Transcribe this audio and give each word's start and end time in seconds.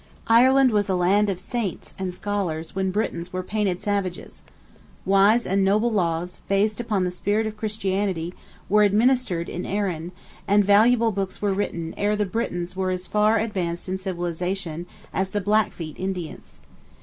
Ireland 0.25 0.71
was 0.71 0.89
a 0.89 0.95
land 0.95 1.29
of 1.29 1.39
saints 1.39 1.93
and 1.99 2.11
scholars 2.11 2.73
when 2.75 2.89
Britons 2.89 3.31
were 3.31 3.43
painted 3.43 3.81
savages. 3.81 4.41
Wise 5.05 5.45
and 5.45 5.63
noble 5.63 5.91
laws, 5.91 6.41
based 6.49 6.79
upon 6.79 7.03
the 7.03 7.11
spirit 7.11 7.45
of 7.45 7.55
Christianity, 7.55 8.33
were 8.67 8.81
administered 8.81 9.47
in 9.47 9.63
Erin, 9.63 10.11
and 10.47 10.65
valuable 10.65 11.11
books 11.11 11.39
were 11.39 11.53
written 11.53 11.93
ere 11.97 12.15
the 12.15 12.25
Britons 12.25 12.75
were 12.75 12.89
as 12.89 13.05
far 13.05 13.37
advanced 13.37 13.87
in 13.87 13.99
civilization 13.99 14.87
as 15.13 15.29
the 15.29 15.39
Blackfeet 15.39 15.99
Indians. 15.99 16.57